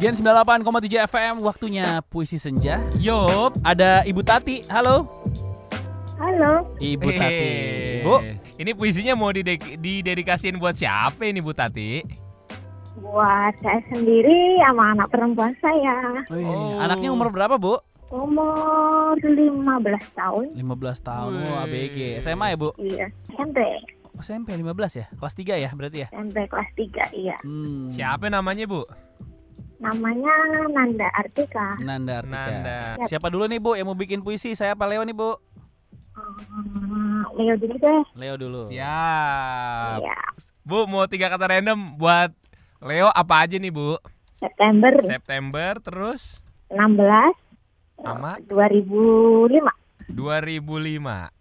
Gen 0.00 0.16
98,7 0.16 0.64
FM 1.04 1.44
waktunya 1.44 2.00
puisi 2.02 2.40
senja. 2.40 2.80
Yup. 2.96 3.52
Ada 3.60 4.00
Ibu 4.02 4.24
Tati. 4.24 4.64
Halo. 4.66 5.04
Halo, 6.16 6.64
Ibu 6.76 7.08
Tati. 7.10 7.44
Eh, 7.44 8.00
Bu, 8.00 8.16
Ini 8.56 8.76
puisinya 8.76 9.16
mau 9.16 9.28
didek- 9.28 9.76
didedikasiin 9.76 10.56
buat 10.56 10.76
siapa 10.76 11.24
ini 11.24 11.40
Bu 11.40 11.52
Tati? 11.52 12.04
buat 13.00 13.54
saya 13.64 13.80
sendiri 13.88 14.60
sama 14.60 14.92
anak 14.92 15.08
perempuan 15.08 15.56
saya. 15.56 16.20
Wih, 16.28 16.44
Oh. 16.44 16.76
anaknya 16.78 17.08
umur 17.08 17.32
berapa, 17.32 17.56
Bu? 17.56 17.80
Umur 18.12 19.16
15 19.16 20.04
tahun. 20.12 20.52
15 20.52 21.00
tahun. 21.00 21.32
Oh, 21.32 21.64
Wih. 21.64 21.64
ABG. 21.64 21.98
SMA 22.20 22.52
ya, 22.52 22.56
Bu? 22.60 22.76
Iya, 22.76 23.08
SMP. 23.32 23.56
Oh, 24.12 24.20
SMP 24.20 24.52
15 24.52 24.92
ya? 24.94 25.06
Kelas 25.16 25.32
3 25.32 25.56
ya 25.56 25.72
berarti 25.72 26.04
ya? 26.04 26.08
SMP 26.12 26.44
kelas 26.44 26.68
3, 26.76 27.04
iya. 27.14 27.36
Hmm. 27.40 27.88
Siapa 27.88 28.28
namanya 28.28 28.68
Bu? 28.68 28.84
Namanya 29.80 30.34
Nanda 30.68 31.08
Artika. 31.10 31.80
Nanda 31.80 32.20
Artika. 32.20 32.36
Nanda. 32.36 32.78
Siapa 33.08 33.32
dulu 33.32 33.48
nih, 33.48 33.56
Bu, 33.56 33.72
yang 33.72 33.88
mau 33.88 33.96
bikin 33.96 34.20
puisi? 34.20 34.52
Saya 34.52 34.76
apa 34.76 34.84
Leo 34.84 35.00
nih, 35.00 35.16
Bu? 35.16 35.32
Hmm, 36.12 37.24
Leo 37.32 37.56
dulu 37.56 37.74
deh. 37.74 38.02
Leo 38.12 38.34
dulu. 38.36 38.62
Siap. 38.68 39.98
Iya, 39.98 40.20
Bu 40.60 40.84
mau 40.84 41.08
tiga 41.08 41.32
kata 41.32 41.48
random 41.48 41.96
buat 41.96 42.28
Leo 42.78 43.08
apa 43.08 43.42
aja 43.42 43.56
nih 43.56 43.72
Bu? 43.72 43.96
September 44.32 44.92
September 45.00 45.76
terus 45.76 46.40
16 46.68 47.36
sama 47.98 48.36
2005. 48.44 49.64
2005. 50.08 51.32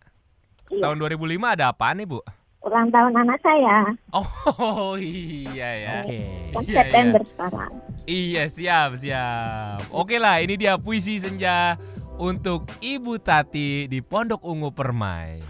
Iya. 0.70 0.82
Tahun 0.82 0.98
2005 0.98 1.56
ada 1.56 1.72
apa 1.72 1.92
nih 1.92 2.08
Bu? 2.08 2.20
Ulang 2.60 2.92
tahun 2.92 3.16
anak 3.16 3.40
saya. 3.40 3.78
Oh 4.12 4.96
iya 5.00 5.70
ya. 5.76 5.92
Oke. 6.04 6.20
Kan 6.52 6.64
Iya, 6.64 6.76
September 6.84 7.22
sekarang. 7.26 7.72
Iya 8.10 8.50
siap 8.50 8.98
siap. 8.98 9.94
Oke 9.94 10.18
lah 10.18 10.42
ini 10.42 10.58
dia 10.58 10.82
puisi 10.82 11.22
senja 11.22 11.78
untuk 12.18 12.66
Ibu 12.82 13.22
Tati 13.22 13.86
di 13.86 14.02
Pondok 14.02 14.42
Ungu 14.50 14.74
Permai. 14.74 15.46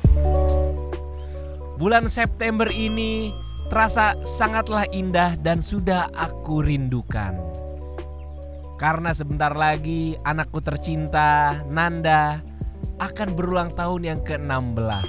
Bulan 1.80 2.12
September 2.12 2.68
ini 2.68 3.32
terasa 3.72 4.20
sangatlah 4.28 4.84
indah 4.92 5.40
dan 5.40 5.64
sudah 5.64 6.12
aku 6.12 6.60
rindukan. 6.60 7.40
Karena 8.76 9.16
sebentar 9.16 9.56
lagi 9.56 10.20
anakku 10.28 10.60
tercinta 10.60 11.64
Nanda 11.64 12.44
akan 13.00 13.40
berulang 13.40 13.72
tahun 13.72 14.04
yang 14.04 14.20
ke-16. 14.28 15.08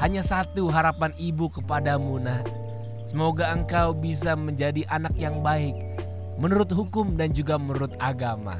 Hanya 0.00 0.24
satu 0.24 0.72
harapan 0.72 1.12
ibu 1.20 1.52
kepadamu 1.52 2.16
nak. 2.24 2.48
Semoga 3.04 3.52
engkau 3.52 3.92
bisa 3.92 4.32
menjadi 4.32 4.88
anak 4.88 5.12
yang 5.20 5.44
baik 5.44 5.76
menurut 6.38 6.70
hukum 6.70 7.18
dan 7.18 7.34
juga 7.34 7.58
menurut 7.58 7.92
agama. 7.98 8.56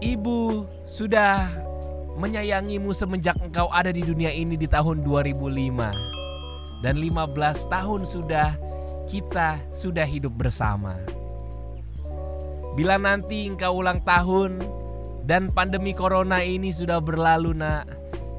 Ibu 0.00 0.64
sudah 0.88 1.52
menyayangimu 2.16 2.96
semenjak 2.96 3.36
engkau 3.44 3.68
ada 3.68 3.92
di 3.92 4.00
dunia 4.00 4.32
ini 4.32 4.56
di 4.56 4.64
tahun 4.64 5.04
2005. 5.04 5.36
Dan 6.80 6.96
15 6.96 7.68
tahun 7.68 8.08
sudah 8.08 8.56
kita 9.04 9.60
sudah 9.76 10.08
hidup 10.08 10.32
bersama. 10.32 10.96
Bila 12.72 12.96
nanti 12.96 13.44
engkau 13.44 13.84
ulang 13.84 14.00
tahun 14.00 14.64
dan 15.28 15.52
pandemi 15.52 15.92
corona 15.92 16.40
ini 16.40 16.72
sudah 16.72 17.04
berlalu 17.04 17.52
nak, 17.52 17.84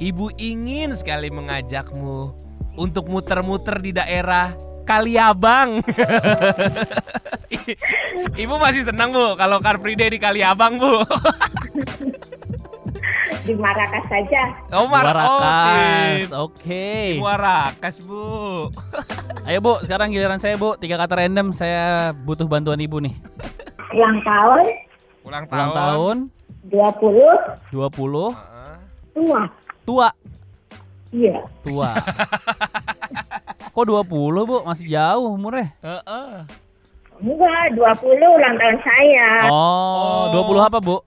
ibu 0.02 0.34
ingin 0.42 0.98
sekali 0.98 1.30
mengajakmu 1.30 2.34
untuk 2.82 3.06
muter-muter 3.06 3.78
di 3.78 3.94
daerah 3.94 4.58
Kaliabang. 4.92 5.70
Ibu 8.36 8.56
masih 8.60 8.84
senang 8.84 9.16
bu 9.16 9.40
kalau 9.40 9.64
Car 9.64 9.80
Free 9.80 9.96
Day 9.96 10.12
di 10.12 10.20
Kaliabang 10.20 10.76
bu. 10.76 11.08
Di 13.42 13.56
Marrakas 13.56 14.06
saja. 14.06 14.44
Oh 14.70 14.86
Mar- 14.86 15.08
Warakas. 15.08 16.30
oh, 16.36 16.52
Oke. 16.52 17.16
di 17.16 17.24
Warakas 17.24 18.04
bu. 18.04 18.68
Ayo, 19.42 19.58
Bu, 19.58 19.82
sekarang 19.82 20.14
giliran 20.14 20.38
saya, 20.38 20.54
Bu. 20.54 20.78
Tiga 20.78 20.94
kata 20.94 21.18
random, 21.18 21.50
saya 21.50 22.14
butuh 22.14 22.46
bantuan 22.46 22.78
Ibu 22.78 23.02
nih. 23.02 23.16
Ulang 23.92 24.22
tahun 24.22 24.66
Ulang 25.22 25.46
Ulang 25.48 25.72
tahun 25.74 26.18
20 26.70 27.74
20 27.74 28.32
Heeh. 28.32 28.76
tua. 29.12 29.42
tua. 29.84 30.08
Iya. 31.12 31.44
Tua. 31.62 31.92
Kok 33.82 34.06
20, 34.06 34.46
Bu? 34.46 34.58
Masih 34.62 34.94
jauh 34.94 35.34
umurnya. 35.34 35.74
Heeh. 35.82 36.46
Enggak, 37.18 37.66
20 37.74 38.14
ulang 38.14 38.54
tahun 38.54 38.78
saya. 38.78 39.50
Oh, 39.50 40.30
Oh. 40.30 40.46
20 40.46 40.62
apa, 40.62 40.78
Bu? 40.78 41.02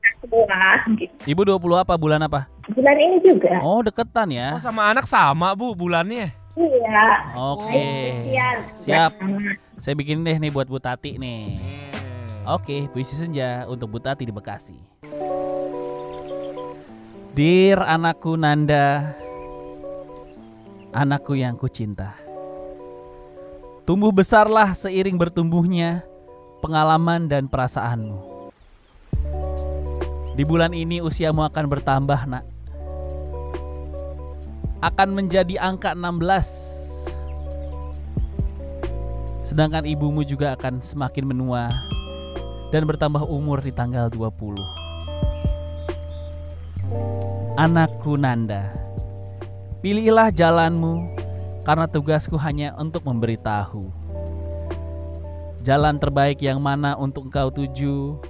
Gitu. 0.98 1.06
Ibu 1.22 1.54
20 1.54 1.78
apa? 1.78 1.94
Bulan 1.94 2.26
apa? 2.26 2.50
Bulan 2.74 2.98
ini 2.98 3.22
juga. 3.22 3.62
Oh, 3.62 3.78
deketan 3.78 4.26
Oh 4.26 4.34
ya. 4.34 4.58
sama 4.58 4.90
anak 4.90 5.06
sama 5.06 5.54
bu 5.54 5.70
bulannya. 5.78 6.34
Iya. 6.58 7.06
Oke. 7.54 7.78
Spesial 7.78 8.56
Siap. 8.74 9.10
buat 9.14 9.22
anak. 9.22 9.56
Saya 9.78 9.94
bikin 9.94 10.26
deh 10.26 10.34
nih 10.34 10.50
buat 10.50 10.66
Bu 10.66 10.82
Tati 10.82 11.14
nih. 11.14 11.54
Oh. 12.42 12.58
Oke, 12.58 12.90
puisi 12.90 13.14
senja 13.14 13.70
untuk 13.70 13.86
Bu 13.86 14.02
Tati 14.02 14.26
di 14.26 14.34
Bekasi. 14.34 14.74
Dear 17.38 17.86
anakku 17.86 18.34
Nanda, 18.34 19.14
anakku 20.90 21.38
yang 21.38 21.54
kucinta. 21.54 22.23
Tumbuh 23.84 24.08
besarlah 24.08 24.72
seiring 24.72 25.20
bertumbuhnya 25.20 26.00
pengalaman 26.64 27.28
dan 27.28 27.44
perasaanmu. 27.44 28.16
Di 30.32 30.40
bulan 30.40 30.72
ini 30.72 31.04
usiamu 31.04 31.44
akan 31.44 31.68
bertambah, 31.68 32.16
Nak. 32.24 32.48
Akan 34.80 35.12
menjadi 35.12 35.60
angka 35.60 35.92
16. 35.92 37.12
Sedangkan 39.44 39.84
ibumu 39.84 40.24
juga 40.24 40.56
akan 40.56 40.80
semakin 40.80 41.28
menua 41.28 41.68
dan 42.72 42.88
bertambah 42.88 43.28
umur 43.28 43.60
di 43.60 43.68
tanggal 43.68 44.08
20. 44.08 44.56
Anakku 47.60 48.16
Nanda, 48.16 48.72
pilihlah 49.84 50.32
jalanmu 50.32 51.13
karena 51.64 51.88
tugasku 51.88 52.36
hanya 52.36 52.76
untuk 52.76 53.08
memberitahu. 53.08 53.88
Jalan 55.64 55.96
terbaik 55.96 56.44
yang 56.44 56.60
mana 56.60 56.92
untuk 56.92 57.32
engkau 57.32 57.48
tuju 57.48 58.20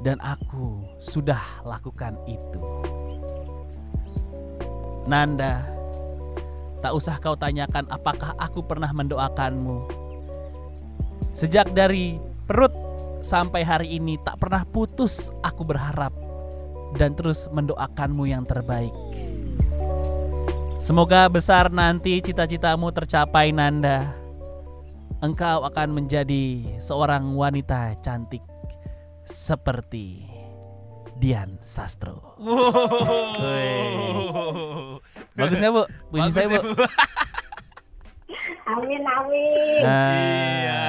dan 0.00 0.16
aku 0.24 0.80
sudah 0.96 1.40
lakukan 1.68 2.16
itu. 2.24 2.64
Nanda, 5.04 5.60
tak 6.80 6.96
usah 6.96 7.20
kau 7.20 7.36
tanyakan 7.36 7.84
apakah 7.92 8.32
aku 8.40 8.64
pernah 8.64 8.88
mendoakanmu. 8.88 9.84
Sejak 11.36 11.70
dari 11.76 12.16
perut 12.48 12.72
sampai 13.20 13.62
hari 13.62 14.00
ini 14.00 14.16
tak 14.24 14.40
pernah 14.40 14.64
putus 14.64 15.28
aku 15.44 15.62
berharap 15.62 16.10
dan 16.96 17.12
terus 17.12 17.46
mendoakanmu 17.52 18.24
yang 18.26 18.48
terbaik. 18.48 18.92
Semoga 20.82 21.30
besar 21.30 21.70
nanti 21.70 22.18
cita-citamu 22.18 22.90
tercapai 22.90 23.54
Nanda. 23.54 24.10
Engkau 25.22 25.62
akan 25.62 25.94
menjadi 25.94 26.58
seorang 26.82 27.38
wanita 27.38 27.94
cantik 28.02 28.42
seperti 29.22 30.26
Dian 31.22 31.54
Sastro. 31.62 32.34
Wow. 32.42 32.58
Bagus 35.38 35.62
nggak 35.62 35.70
bu? 35.70 35.82
Puisi 36.10 36.26
Bagus 36.26 36.34
saya 36.34 36.50
bu. 36.50 36.52
ya, 36.52 36.60
Bu. 36.60 36.74
Amin 38.66 39.02
amin. 39.06 39.78
Nah. 39.86 40.10
Iya. 40.18 40.82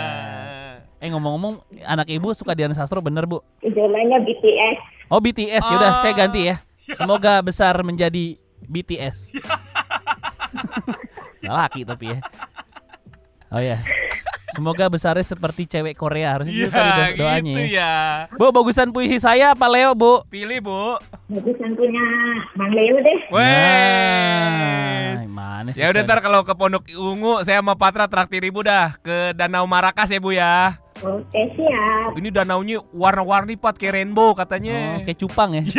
Eh 0.97 1.09
ngomong-ngomong 1.13 1.61
anak 1.85 2.09
ibu 2.09 2.33
suka 2.33 2.57
Dian 2.57 2.73
Sastro 2.73 2.97
bener 2.97 3.29
bu? 3.29 3.45
Idolanya 3.61 4.17
BTS. 4.17 4.77
Oh 5.13 5.21
BTS 5.21 5.69
yaudah 5.69 5.93
Ah. 5.93 6.01
saya 6.01 6.17
ganti 6.17 6.49
ya. 6.49 6.57
Semoga 6.97 7.37
besar 7.45 7.77
menjadi 7.85 8.41
BTS. 8.65 9.29
Laki 11.45 11.81
tapi 11.83 12.05
ya. 12.09 12.19
Oh 13.49 13.59
ya. 13.59 13.77
Semoga 14.49 14.85
besarnya 14.85 15.25
seperti 15.25 15.65
cewek 15.65 15.93
Korea 15.93 16.37
harusnya 16.37 16.53
Iya 16.53 16.61
gitu 16.63 16.77
tadi 16.77 16.89
do- 16.93 17.17
doanya. 17.19 17.41
gitu 17.49 17.63
ya. 17.65 17.69
ya. 17.73 17.93
Bu 18.31 18.45
bagusan 18.49 18.89
puisi 18.89 19.17
saya 19.17 19.51
apa 19.51 19.65
Leo 19.65 19.93
bu? 19.93 20.21
Pilih 20.27 20.61
bu. 20.61 21.01
Bagusan 21.27 21.73
punya 21.73 22.05
Bang 22.53 22.69
Leo 22.71 22.93
deh. 22.95 23.19
Wes. 23.33 25.17
Nah, 25.17 25.25
mana? 25.27 25.69
Ya 25.71 25.89
udah 25.89 26.01
ntar 26.01 26.21
kalau 26.21 26.41
ke 26.41 26.53
Pondok 26.53 26.85
Ungu 26.91 27.41
saya 27.41 27.59
sama 27.59 27.73
Patra 27.73 28.05
traktir 28.05 28.41
ibu 28.43 28.61
dah 28.61 28.93
ke 28.99 29.33
Danau 29.33 29.65
Marakas 29.65 30.07
ya 30.07 30.21
bu 30.21 30.31
ya. 30.31 30.77
Oke 31.01 31.41
siap. 31.57 32.13
Ini 32.13 32.29
danaunya 32.29 32.77
warna-warni 32.93 33.57
pat 33.57 33.75
kayak 33.75 33.97
rainbow 33.97 34.31
katanya. 34.31 34.95
Oh, 34.95 35.03
kayak 35.03 35.17
cupang 35.17 35.49
ya. 35.51 35.63